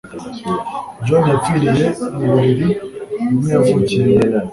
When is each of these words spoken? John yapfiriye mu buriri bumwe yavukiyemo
John 1.05 1.23
yapfiriye 1.31 1.85
mu 2.15 2.25
buriri 2.31 2.67
bumwe 3.23 3.49
yavukiyemo 3.55 4.15